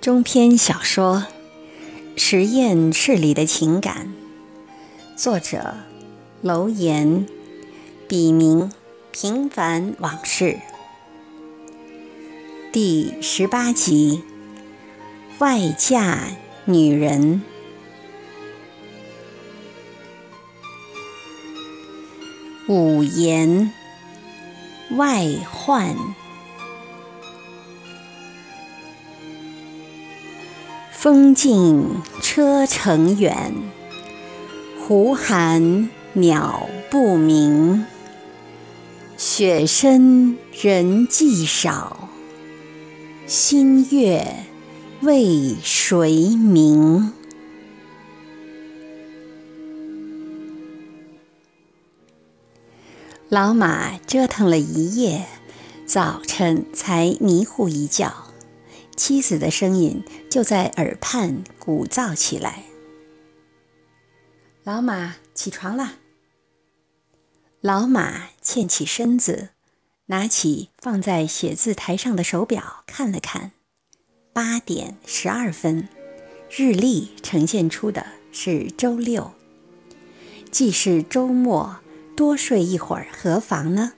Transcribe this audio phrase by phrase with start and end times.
[0.00, 1.26] 中篇小说
[2.20, 4.14] 《实验室里的情感》，
[5.20, 5.74] 作者
[6.40, 7.26] 楼岩，
[8.06, 8.70] 笔名
[9.10, 10.60] 平凡往事，
[12.72, 14.22] 第十八集
[15.40, 16.28] 外嫁
[16.64, 17.42] 女人，
[22.68, 23.72] 五言
[24.96, 25.96] 外患。
[31.00, 33.54] 风静车程远，
[34.80, 37.86] 湖寒鸟不鸣。
[39.16, 42.08] 雪深人迹少，
[43.28, 44.44] 新月
[45.00, 47.12] 为谁明？
[53.28, 55.26] 老马折腾了一夜，
[55.86, 58.27] 早晨才迷糊一觉。
[58.98, 62.64] 妻子的声音就在耳畔鼓噪起来
[64.64, 65.98] ：“老马，起床了。”
[67.62, 69.50] 老马欠起身子，
[70.06, 73.52] 拿起放在写字台上的手表看了看，
[74.32, 75.88] 八点十二分，
[76.50, 79.30] 日历呈现出的是周六。
[80.50, 81.78] 既是周末，
[82.16, 83.92] 多睡一会儿何妨呢？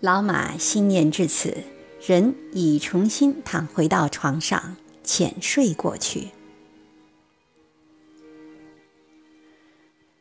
[0.00, 1.64] 老马心念至此。
[2.06, 6.28] 人已重新躺回到床上，浅睡过去。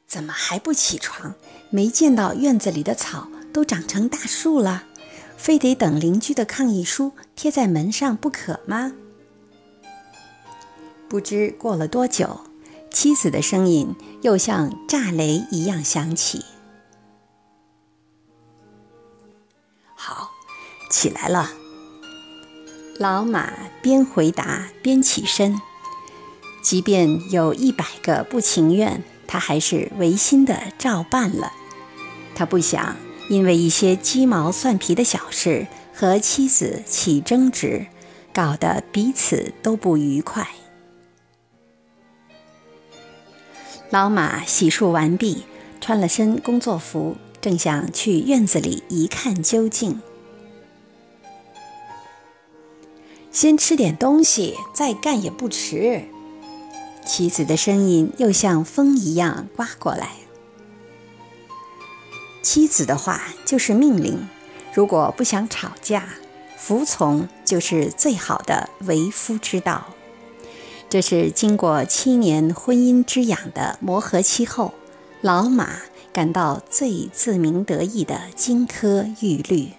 [0.08, 1.36] 怎么还不起床？
[1.70, 4.86] 没见到院子里的草都长成大树了，
[5.36, 8.94] 非得等邻居的抗议书贴在门上不可吗？
[11.10, 12.40] 不知过了多久，
[12.90, 16.46] 妻子的声音又像炸雷一样响起
[19.96, 20.32] ：“好，
[20.90, 21.52] 起来了。”
[23.00, 25.60] 老马边回答边起身，
[26.62, 31.52] 即便有一百个不情愿，他还是违心的照办了。
[32.36, 32.96] 他不想
[33.30, 37.88] 因为一些鸡毛蒜皮的小事和妻子起争执，
[38.32, 40.48] 搞得彼此都不愉快。
[43.90, 45.44] 老马洗漱完毕，
[45.82, 50.00] 穿了身工作服，正想去院子里一看究竟。
[53.34, 56.04] 先吃点东西，再干也不迟。
[57.04, 60.12] 妻子的声音又像风一样刮过来。
[62.44, 64.30] 妻子的话就是命令，
[64.72, 66.08] 如果不想吵架，
[66.58, 69.88] 服从就是最好的为夫之道。
[70.88, 74.76] 这是经过七年婚姻之痒的磨合期后，
[75.22, 75.78] 老马
[76.14, 79.70] 感到最自鸣得意的金科玉律。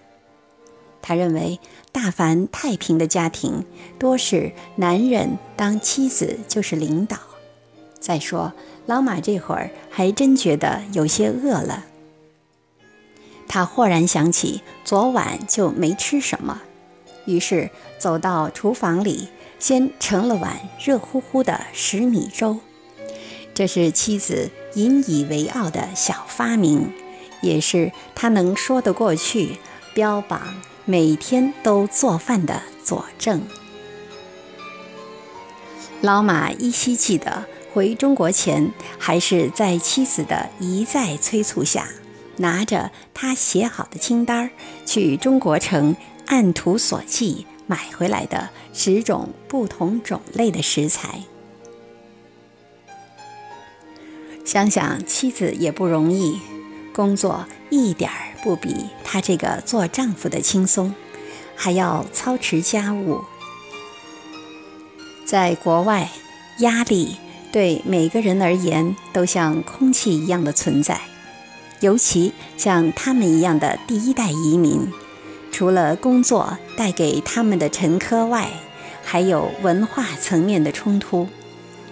[1.07, 1.61] 他认为，
[1.93, 3.67] 大凡太平的家庭，
[3.99, 7.19] 多是男人当妻子就是领导。
[8.01, 8.55] 再说，
[8.87, 11.85] 老马这会儿还真觉得有些饿了。
[13.47, 16.63] 他豁然想起昨晚就没吃什么，
[17.27, 19.29] 于是走到厨房里，
[19.59, 22.61] 先盛了碗热乎乎的食米粥。
[23.53, 26.91] 这是妻子引以为傲的小发明，
[27.43, 29.59] 也是他能说得过去，
[29.93, 30.41] 标榜。
[30.87, 33.43] 每天都做饭的佐证。
[36.03, 41.89] 老马依稀记得，回中国前还是在妻子的一再催促下，
[42.37, 44.51] 拿着他写好的清单
[44.85, 45.97] 去中国城
[46.27, 51.23] 按图索骥买回来的十种不同种类的食材。
[54.45, 56.39] 想想妻子也不容易，
[56.93, 58.34] 工作一点儿。
[58.45, 60.95] 不比他这个做丈夫的轻松，
[61.57, 63.23] 还要操持家务。
[65.25, 66.11] 在国外，
[66.59, 67.17] 压力
[67.51, 71.01] 对每个人而言都像空气一样的存在，
[71.81, 74.93] 尤其像他们一样的第一代移民，
[75.51, 78.51] 除了工作带给他们的沉疴外，
[79.03, 81.27] 还有文化层面的冲突、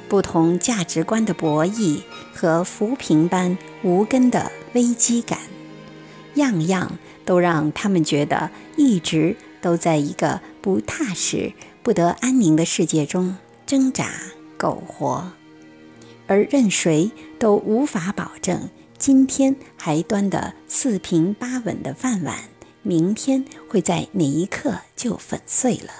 [0.07, 2.03] 不同价值观的博弈
[2.35, 5.39] 和浮萍般无根的危机感。
[6.35, 11.53] 样样都让他们觉得一直都在一个不踏实、
[11.83, 13.37] 不得安宁的世界中
[13.67, 14.11] 挣扎
[14.57, 15.33] 苟活，
[16.27, 18.69] 而任谁都无法保证
[18.99, 22.39] 今天还端得四平八稳的饭碗，
[22.83, 25.91] 明天会在哪一刻就粉碎了。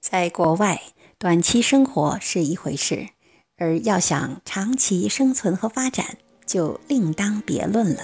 [0.00, 0.82] 在国外，
[1.18, 3.10] 短期生活是一回事，
[3.56, 6.16] 而要想长期生存和发展。
[6.50, 8.00] 就另当别论了。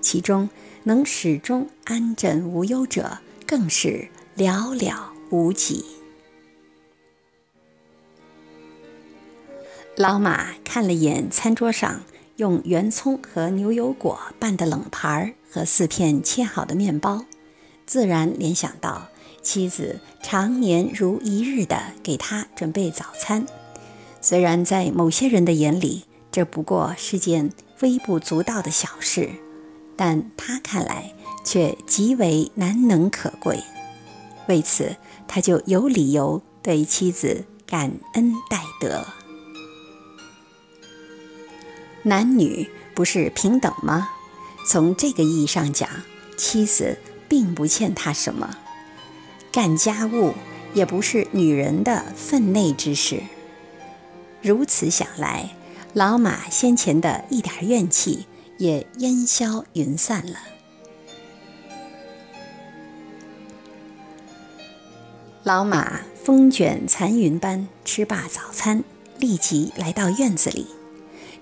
[0.00, 0.48] 其中
[0.84, 4.06] 能始终安枕无忧者，更是
[4.36, 4.94] 寥寥
[5.30, 5.84] 无几。
[9.96, 12.04] 老马看了眼餐桌上
[12.36, 17.24] 用圆葱和牛油果拌的冷盘和四片切好的面包，
[17.86, 19.08] 自然联想到
[19.42, 23.44] 妻子常年如一日的给他准备早餐。
[24.20, 29.30] 虽然在某些人的眼里，这不过是件微不足道的小事，
[29.96, 31.14] 但他看来
[31.44, 33.62] 却极为难能可贵。
[34.48, 34.96] 为此，
[35.26, 39.06] 他就有理由对妻子感恩戴德。
[42.02, 44.08] 男女不是平等吗？
[44.66, 45.88] 从这个意义上讲，
[46.36, 46.98] 妻子
[47.28, 48.56] 并不欠他什么。
[49.50, 50.34] 干家务
[50.74, 53.22] 也不是女人的分内之事。
[54.42, 55.56] 如此想来，
[55.94, 58.26] 老马先前的一点怨气
[58.58, 60.38] 也烟消云散了。
[65.42, 68.84] 老马风卷残云般吃罢早餐，
[69.18, 70.66] 立即来到院子里。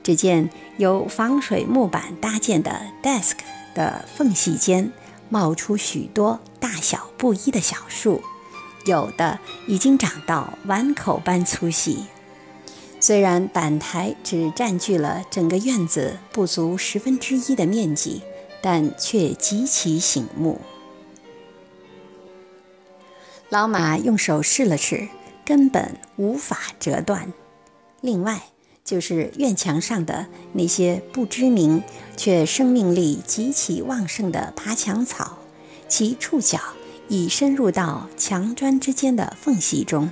[0.05, 0.49] 只见
[0.79, 3.39] 由防水木板搭建的 desk
[3.75, 4.93] 的缝隙间
[5.29, 8.23] 冒出许多大小不一的小树，
[8.85, 12.05] 有的已经长到碗口般粗细。
[13.07, 18.21] 虽然板台只占据了整个院子不足十分之一的面积，
[18.61, 20.61] 但却极其醒目。
[23.49, 25.07] 老马用手试了试，
[25.45, 27.33] 根本无法折断。
[28.01, 28.43] 另外，
[28.85, 31.85] 就是院墙上的那些不知名
[32.17, 35.39] 却生命力极其旺盛的爬墙草，
[35.87, 36.59] 其触角
[37.07, 40.11] 已深入到墙砖之间的缝隙中。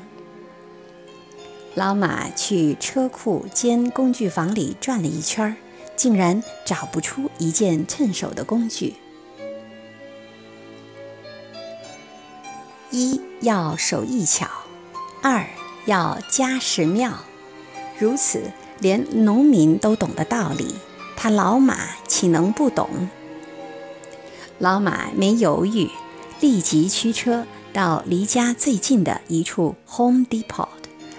[1.75, 5.57] 老马去车库兼工具房里转了一圈，
[5.97, 8.95] 竟然找不出一件趁手的工具。
[12.93, 14.47] 一要手艺巧，
[15.21, 15.45] 二
[15.85, 17.13] 要家世妙。
[17.99, 20.77] 如此，连农民都懂的道理，
[21.17, 21.77] 他老马
[22.07, 23.09] 岂能不懂？
[24.61, 25.91] 老马没犹豫，
[26.39, 30.69] 立即驱车到离家最近的一处 Home Depot。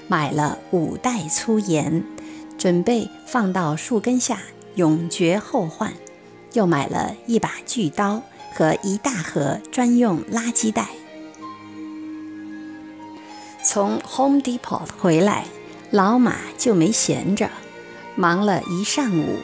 [0.07, 2.03] 买了五袋粗盐，
[2.57, 4.39] 准备放到树根下
[4.75, 5.93] 永绝后患。
[6.53, 8.21] 又买了一把锯刀
[8.53, 10.87] 和一大盒专用垃圾袋。
[13.61, 15.45] 从 Home Depot 回来，
[15.91, 17.49] 老马就没闲着，
[18.15, 19.39] 忙了一上午，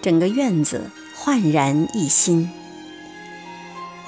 [0.00, 2.50] 整个院子焕然一新。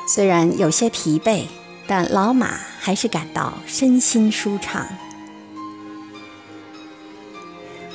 [0.08, 1.46] 虽然有些疲惫，
[1.86, 4.86] 但老马还是感到身心舒畅。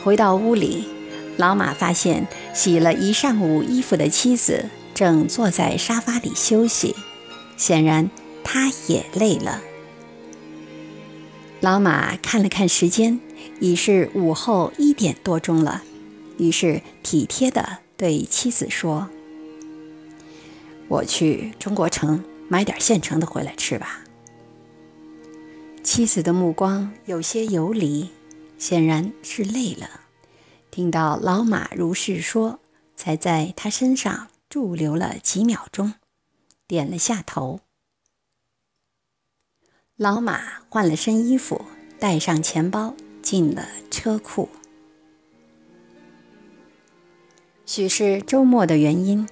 [0.04, 0.86] 回到屋里，
[1.38, 4.66] 老马发现洗了一上午衣服的妻子
[4.96, 6.96] 正坐在沙发里休息，
[7.56, 8.10] 显然
[8.44, 9.62] 他也累了。
[11.60, 13.20] 老马看了看时间，
[13.60, 15.84] 已是午后一点多钟了，
[16.40, 19.08] 于是体贴地对妻子说
[20.90, 24.02] ：“我去中国城买点现成的回来吃吧。”
[25.84, 28.10] 妻子的目光有些游离。
[28.58, 30.01] 显然是累了，
[30.72, 32.62] 听到老马如是说，
[32.96, 35.96] 才在他身上驻留了几秒钟，
[36.66, 37.60] 点了下头。
[39.98, 41.66] 老马换了身衣服，
[42.00, 44.48] 带上钱包，进了车库。
[47.66, 49.28] 许是周末的原因，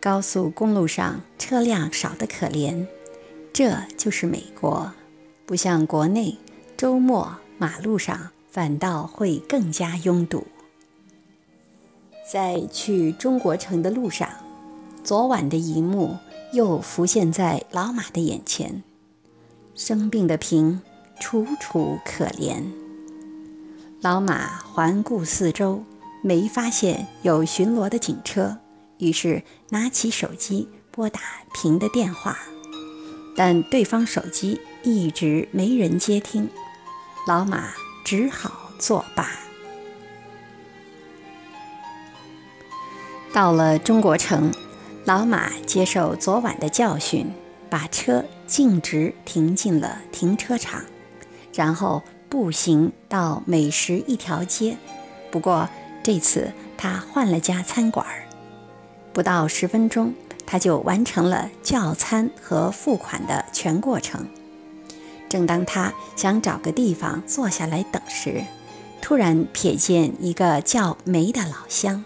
[0.00, 2.86] 高速公路上车辆少得可怜。
[3.52, 4.92] 这就是美国，
[5.44, 6.38] 不像国内，
[6.76, 8.30] 周末马路上。
[8.48, 10.46] 反倒会更加拥堵。
[12.30, 14.28] 在去中国城的路上，
[15.04, 16.16] 昨晚的一幕
[16.52, 18.82] 又浮现在老马的眼前。
[19.74, 20.82] 生病的平
[21.20, 22.64] 楚楚可怜。
[24.00, 25.84] 老马环顾四周，
[26.22, 28.58] 没发现有巡逻的警车，
[28.98, 31.20] 于是拿起手机拨打
[31.54, 32.38] 平的电话，
[33.36, 36.48] 但对方手机一直没人接听。
[37.26, 37.70] 老马。
[38.06, 39.45] 只好作罢。
[43.36, 44.50] 到了中国城，
[45.04, 47.30] 老马接受昨晚的教训，
[47.68, 50.82] 把车径直停进了停车场，
[51.52, 54.78] 然后步行到美食一条街。
[55.30, 55.68] 不过
[56.02, 58.24] 这次他换了家餐馆儿，
[59.12, 60.14] 不到十分钟，
[60.46, 64.26] 他就完成了叫餐和付款的全过程。
[65.28, 68.42] 正当他想找个地方坐下来等时，
[69.02, 72.02] 突然瞥见一个叫梅的老乡。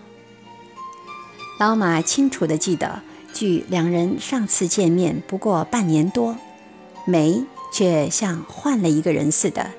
[1.60, 3.02] 老马清楚地记得，
[3.34, 6.34] 距两人上次见面不过半年多，
[7.04, 9.70] 梅却像换了一个人似的，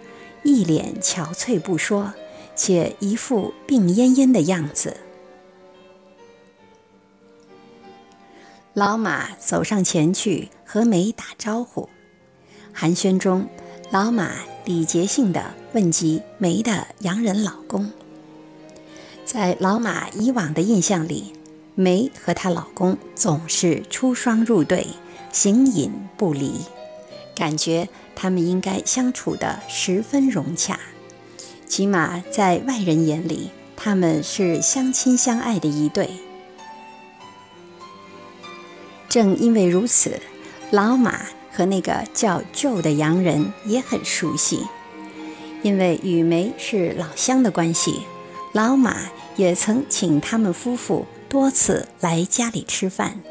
[0.43, 2.13] 一脸憔悴不说，
[2.55, 4.97] 且一副病恹恹的样子。
[8.75, 11.89] 老马走上前去和梅打招呼，
[12.71, 13.49] 寒暄中，
[13.89, 14.33] 老马
[14.65, 17.91] 礼节性的问及梅的洋人老公。
[19.25, 21.33] 在老马以往的印象里，
[21.75, 24.87] 梅和她老公总是出双入对，
[25.31, 26.61] 形影不离，
[27.35, 30.79] 感觉他们应该相处得十分融洽，
[31.67, 36.09] 起码在外人眼里，他们是相亲相爱的一对。
[39.07, 40.19] 正因为如此，
[40.71, 44.67] 老马和那个叫 Joe 的洋人也很熟悉。
[45.63, 48.01] 因为与梅是老乡的关系，
[48.51, 48.97] 老马
[49.35, 53.21] 也曾请他们夫妇多次来家里吃饭。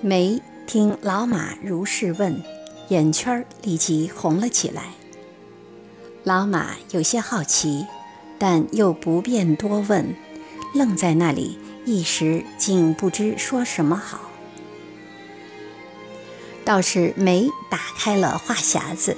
[0.00, 2.42] 梅听老马如是问，
[2.88, 4.86] 眼圈立即红了起来。
[6.24, 7.86] 老马有些好奇，
[8.40, 10.16] 但又不便多问，
[10.74, 11.60] 愣在那里。
[11.84, 14.22] 一时竟不知说什么好，
[16.64, 19.16] 倒是梅打开了话匣子，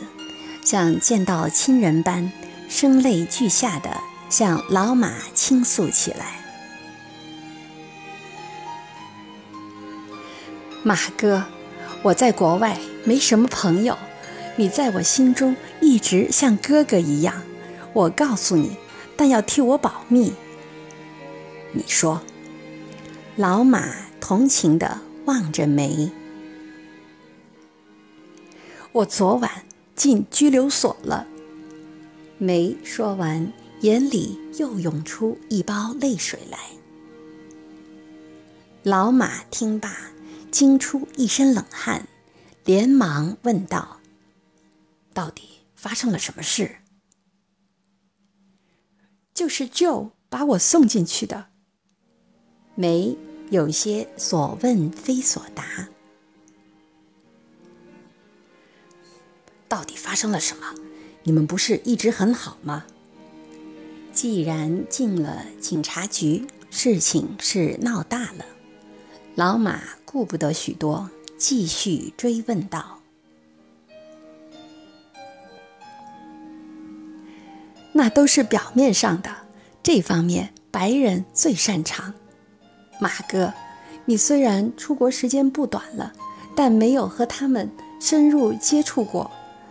[0.63, 2.31] 像见到亲人般，
[2.69, 6.44] 声泪俱下的向老马倾诉起来
[10.85, 11.43] ：“马哥，
[12.03, 13.97] 我在国外没什么朋友，
[14.57, 17.43] 你在我心中一直像哥哥一样。
[17.95, 18.77] 我告诉你，
[19.17, 20.35] 但要替我保密。
[21.73, 22.21] 你说。”
[23.37, 26.13] 老马同情地望着梅。
[28.93, 29.51] 我昨晚
[29.97, 31.27] 进拘留所了。
[32.39, 36.59] 梅说完，眼里又涌出一包泪水来。
[38.85, 40.13] 老马听罢，
[40.55, 42.07] 惊出一身冷汗，
[42.65, 43.99] 连忙问道
[45.13, 46.77] ：“到底发生了什么事？”
[49.35, 51.47] 就是舅把我送进去的。
[52.77, 53.19] 梅
[53.51, 55.89] 有些所问非所答，
[59.67, 60.73] 到底发生了什么？
[61.25, 62.87] 你们不是一直很好吗？
[64.13, 68.47] 既然进了警察局，事情是闹大了。
[69.37, 73.01] 老马顾不得许多，继续追问道
[77.93, 79.35] ：“那都是表面上的，
[79.83, 82.15] 这方面白人最擅长。”
[83.01, 83.53] 马哥，
[84.05, 86.13] 你虽然出国时间不短了，
[86.55, 87.69] 但没有和他们
[88.01, 89.29] 深入接触过。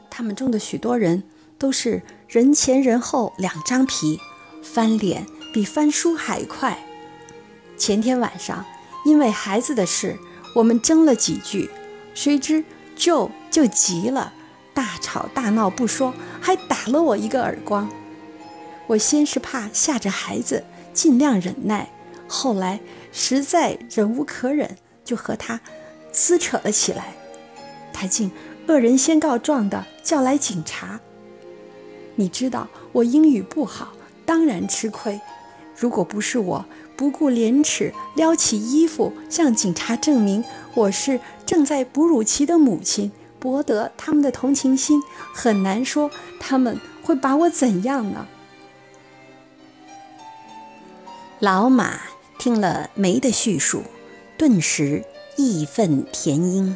[0.09, 1.23] 他们中的许多人
[1.57, 4.19] 都是人前人后两张皮，
[4.61, 6.77] 翻脸比翻书还快。
[7.77, 8.65] 前天晚上，
[9.03, 10.17] 因为孩子的事，
[10.55, 11.69] 我们争了几句，
[12.13, 12.63] 谁知
[12.97, 14.33] Joe 就急了，
[14.73, 17.89] 大吵大闹不说，还打了我一个耳光。
[18.87, 21.89] 我先是怕吓着孩子，尽量忍耐。
[22.27, 22.79] 后来
[23.11, 25.59] 实在忍无可忍，就和他
[26.11, 27.13] 撕扯了起来。
[27.91, 28.31] 他竟
[28.67, 30.99] 恶人先告状的叫来警察。
[32.15, 33.93] 你知道我英语不好，
[34.25, 35.19] 当然吃亏。
[35.75, 36.65] 如果不是我
[36.95, 45.01] 不顾廉耻，撩起衣服向警察证明我是正在哺乳期的母亲，博得他们的同情心，
[45.33, 46.09] 很难说
[46.39, 48.27] 他们会把我怎样呢？
[51.39, 51.99] 老马。
[52.39, 53.83] 听了梅的叙述，
[54.37, 55.05] 顿时
[55.37, 56.75] 义愤填膺，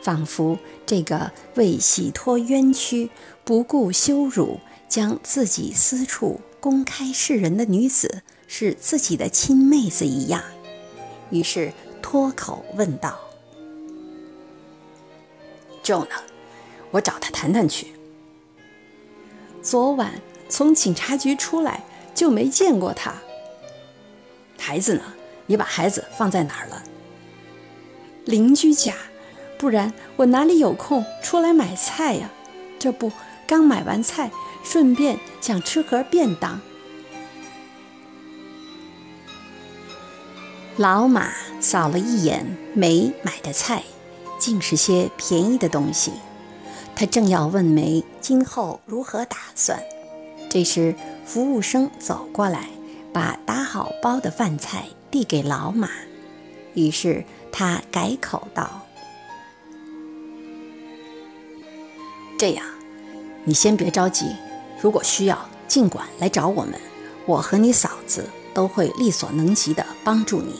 [0.00, 3.10] 仿佛这个为洗脱冤屈、
[3.44, 10.42] 不顾羞辱，将自己私处公开示人的女子是自己的亲妹子一样。
[11.30, 11.72] 于是
[12.02, 13.18] 脱口问道
[15.82, 16.14] ：“Joe 呢？
[16.90, 17.88] 我找他谈谈去。
[19.62, 21.82] 昨晚从警察局出来
[22.14, 23.14] 就没见过他。”
[24.58, 25.02] 孩子呢？
[25.46, 26.82] 你把孩子放在哪儿了？
[28.24, 28.94] 邻居家，
[29.58, 32.30] 不然我哪里有空出来买菜呀？
[32.78, 33.12] 这不，
[33.46, 34.30] 刚买完菜，
[34.62, 36.60] 顺便想吃盒便当。
[40.76, 43.84] 老马扫了一眼梅买的菜，
[44.38, 46.12] 竟是些便宜的东西。
[46.96, 49.82] 他正要问梅今后如何打算，
[50.50, 52.68] 这时服务生走过来。
[53.12, 55.88] 把打好包的饭菜递给老马，
[56.74, 58.80] 于是他改口道
[62.36, 62.66] ：“这样，
[63.44, 64.34] 你先别着急，
[64.82, 66.74] 如果需要，尽管来找我们，
[67.24, 70.54] 我和你嫂子都会力所能及的帮助你。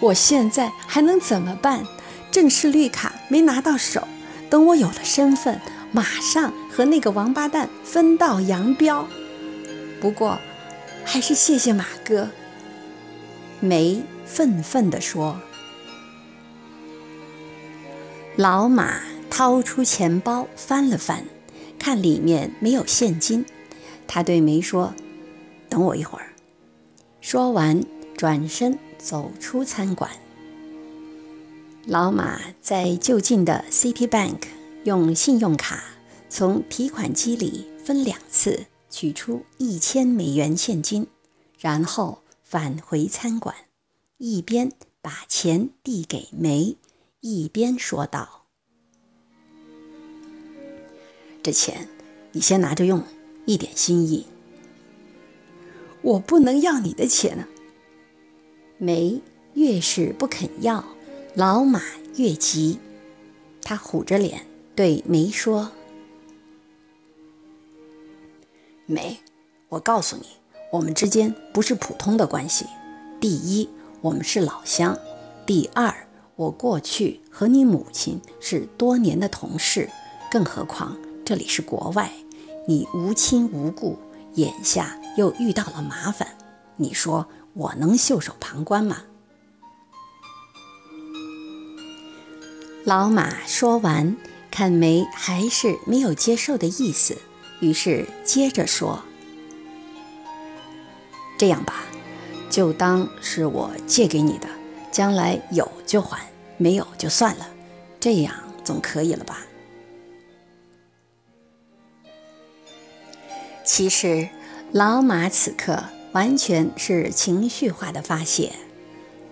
[0.00, 1.84] 我现在还能怎么办？
[2.30, 4.06] 正式绿卡没拿到手，
[4.48, 9.08] 等我有了身份，马上和那个王八蛋分道扬镳。
[10.00, 10.38] 不过，
[11.04, 12.30] 还是谢谢马哥。”
[13.60, 15.40] 梅愤愤地说。
[18.36, 21.24] 老马掏出钱包翻了翻，
[21.78, 23.44] 看里面没有现金，
[24.12, 24.92] 他对梅说
[25.70, 26.32] ：“等我一会儿。”
[27.22, 27.80] 说完，
[28.16, 30.10] 转身走出餐馆。
[31.86, 34.48] 老马在就近的 City Bank
[34.82, 35.84] 用信用卡
[36.28, 41.06] 从提款机里分两次取出一千美元现金，
[41.60, 43.54] 然后返回餐馆，
[44.18, 46.76] 一边把钱递给梅，
[47.20, 48.46] 一边说道
[51.44, 51.88] ：“这钱
[52.32, 53.04] 你先拿着用，
[53.46, 54.26] 一点心意。”
[56.02, 57.48] 我不能要你的钱啊！
[58.78, 59.20] 梅
[59.52, 60.84] 越是不肯要，
[61.34, 61.82] 老马
[62.16, 62.78] 越急。
[63.62, 65.70] 他虎着脸对梅说
[68.86, 69.18] ：“梅，
[69.68, 70.26] 我告诉你，
[70.72, 72.64] 我们之间不是普通的关系。
[73.20, 73.68] 第一，
[74.00, 74.94] 我们是老乡；
[75.46, 75.94] 第二，
[76.36, 79.90] 我过去和你母亲是多年的同事。
[80.30, 82.10] 更何况这里是国外，
[82.70, 83.98] 你无亲无故。”
[84.34, 86.28] 眼下又遇到了麻烦，
[86.76, 88.98] 你说我能袖手旁观吗？
[92.84, 94.16] 老马说完，
[94.52, 97.18] 看梅还是没有接受的意思，
[97.58, 99.02] 于是接着说
[101.36, 101.82] ：“这样吧，
[102.48, 104.46] 就当是我借给你的，
[104.92, 107.48] 将来有就还，没有就算了，
[107.98, 109.40] 这样总可以了吧？”
[113.72, 114.28] 其实，
[114.72, 118.50] 老马此刻完全是情绪化的发泄。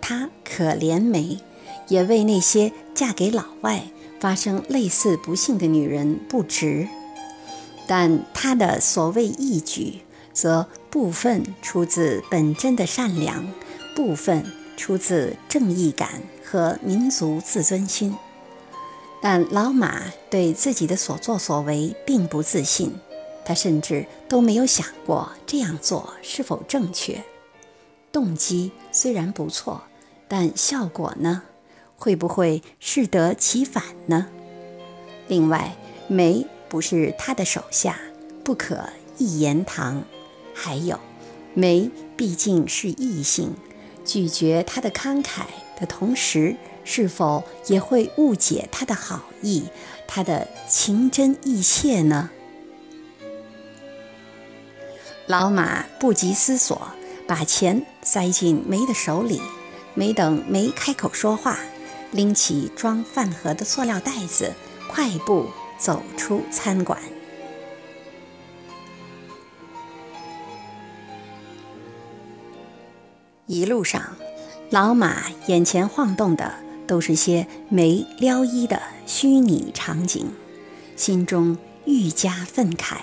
[0.01, 1.39] 他可怜梅，
[1.89, 3.83] 也为那些嫁给老外
[4.21, 6.87] 发生类似不幸的女人不值。
[7.89, 13.53] 但他的所谓义举，则部分出自本真的善良，
[13.97, 14.47] 部分
[14.77, 18.15] 出自正义感和民族自尊心。
[19.21, 22.95] 但老马对自己的所作所为并不自信。
[23.49, 27.25] 他甚至都没有想过这样做是否正确，
[28.13, 29.81] 动机虽然不错，
[30.29, 31.45] 但效果呢？
[31.97, 34.27] 会不会适得其反呢？
[35.29, 35.75] 另外，
[36.09, 37.99] 梅不是他的手下，
[38.45, 40.05] 不可一言堂。
[40.53, 41.01] 还有，
[41.55, 43.55] 梅毕竟是异性，
[44.05, 45.45] 拒绝他的慷慨
[45.81, 49.65] 的同时，是否也会误解他的好意，
[50.07, 52.29] 他的情真意切呢？
[55.29, 56.89] 老马不及思索，
[57.27, 59.43] 把钱塞进梅的手里。
[59.93, 61.59] 没等梅开口说话，
[62.13, 64.55] 拎起装饭盒的塑料袋子，
[64.89, 66.99] 快步走出餐馆。
[73.47, 74.17] 一路上，
[74.71, 76.55] 老马眼前晃动的
[76.87, 80.33] 都是些梅撩衣的虚拟场景，
[80.97, 82.97] 心中愈加愤慨。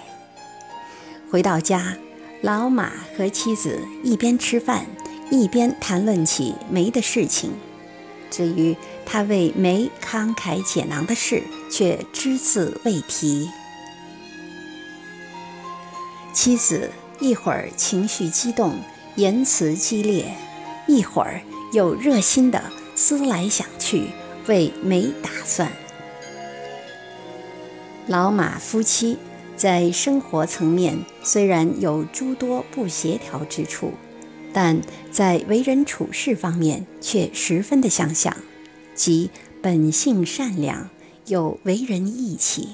[1.29, 1.95] 回到家。
[2.41, 4.85] 老马和妻子一边吃饭，
[5.31, 7.51] 一边谈论起梅的事情。
[8.29, 13.49] 至于他为梅慷慨解囊的事，却只字未提。
[16.33, 18.77] 妻子一会儿情绪激动，
[19.15, 20.35] 言辞激烈，
[20.85, 22.61] 一会儿又热心的
[22.93, 24.09] 思来想去，
[24.47, 25.71] 为梅打算。
[28.07, 29.17] 老马夫妻。
[29.55, 33.91] 在生活层面虽然有诸多不协调之处，
[34.53, 38.35] 但在为人处事方面却十分的相像，
[38.93, 39.29] 即
[39.61, 40.89] 本性善良
[41.27, 42.69] 又为人义气。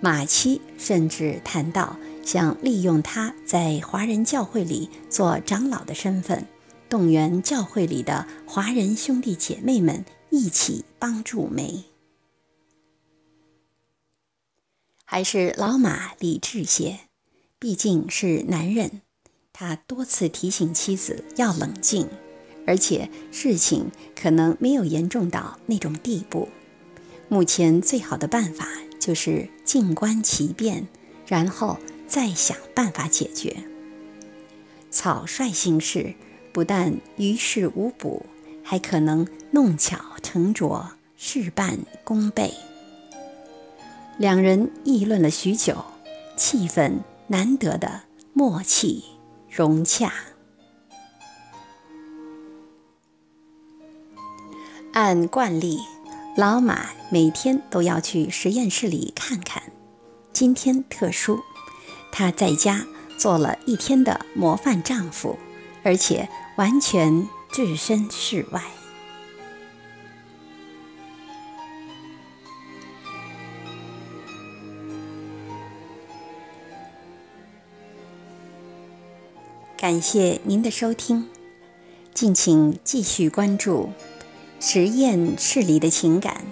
[0.00, 6.46] 马妻甚至谈到想利用他在华人教会里做长老的身份，
[6.88, 11.84] 动员教会里的华人兄弟姐妹们一起帮助梅。
[15.04, 17.00] 还是老马理智些，
[17.58, 19.02] 毕竟是男人。
[19.52, 22.08] 他多次提醒妻子要冷静，
[22.66, 26.48] 而且事情可能没有严重到那种地步。
[27.28, 28.66] 目前最好的办法
[28.98, 30.88] 就是静观其变，
[31.26, 33.56] 然后再想办法解决。
[34.90, 36.14] 草率行事，
[36.52, 38.26] 不但于事无补，
[38.62, 42.52] 还可能弄巧成拙，事半功倍。
[44.16, 45.84] 两人议论了许久，
[46.36, 49.02] 气氛难得的默契
[49.50, 50.12] 融洽。
[54.92, 55.80] 按惯例，
[56.36, 59.64] 老马每天都要去实验室里看看。
[60.32, 61.40] 今天特殊，
[62.12, 62.86] 他在家
[63.18, 65.36] 做了一天的模范丈夫，
[65.82, 68.62] 而且完全置身事外。
[79.84, 81.28] 感谢您的收听，
[82.14, 83.90] 敬请继续关注
[84.66, 86.42] 《实验室里的情感》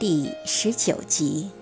[0.00, 1.52] 第十九集。